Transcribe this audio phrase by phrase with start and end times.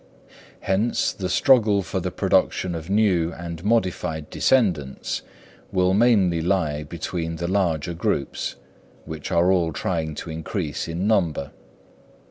[0.61, 5.21] Hence, the struggle for the production of new and modified descendants
[5.71, 8.55] will mainly lie between the larger groups,
[9.05, 11.51] which are all trying to increase in number.